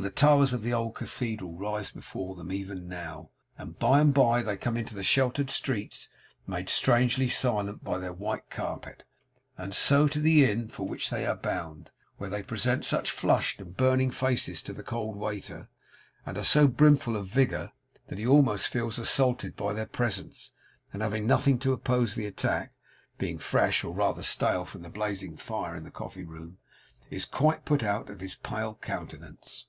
the 0.00 0.08
towers 0.08 0.54
of 0.54 0.62
the 0.62 0.72
Old 0.72 0.94
Cathedral 0.94 1.52
rise 1.52 1.90
before 1.90 2.34
them, 2.34 2.50
even 2.50 2.88
now! 2.88 3.28
and 3.58 3.78
by 3.78 4.00
and 4.00 4.14
bye 4.14 4.40
they 4.42 4.56
come 4.56 4.78
into 4.78 4.94
the 4.94 5.02
sheltered 5.02 5.50
streets, 5.50 6.08
made 6.46 6.70
strangely 6.70 7.28
silent 7.28 7.84
by 7.84 7.98
their 7.98 8.14
white 8.14 8.48
carpet; 8.48 9.04
and 9.58 9.74
so 9.74 10.08
to 10.08 10.20
the 10.20 10.42
Inn 10.42 10.68
for 10.68 10.86
which 10.88 11.10
they 11.10 11.26
are 11.26 11.34
bound; 11.36 11.90
where 12.16 12.30
they 12.30 12.42
present 12.42 12.82
such 12.86 13.10
flushed 13.10 13.60
and 13.60 13.76
burning 13.76 14.10
faces 14.10 14.62
to 14.62 14.72
the 14.72 14.82
cold 14.82 15.16
waiter, 15.16 15.68
and 16.24 16.38
are 16.38 16.44
so 16.44 16.66
brimful 16.66 17.14
of 17.14 17.26
vigour, 17.28 17.70
that 18.06 18.16
he 18.18 18.26
almost 18.26 18.68
feels 18.68 18.98
assaulted 18.98 19.54
by 19.54 19.74
their 19.74 19.84
presence; 19.86 20.52
and, 20.94 21.02
having 21.02 21.26
nothing 21.26 21.58
to 21.58 21.74
oppose 21.74 22.14
to 22.14 22.20
the 22.20 22.26
attack 22.26 22.72
(being 23.18 23.36
fresh, 23.36 23.84
or 23.84 23.92
rather 23.94 24.22
stale, 24.22 24.64
from 24.64 24.80
the 24.80 24.88
blazing 24.88 25.36
fire 25.36 25.76
in 25.76 25.84
the 25.84 25.90
coffee 25.90 26.24
room), 26.24 26.56
is 27.10 27.26
quite 27.26 27.66
put 27.66 27.82
out 27.82 28.08
of 28.08 28.20
his 28.20 28.34
pale 28.36 28.78
countenance. 28.80 29.66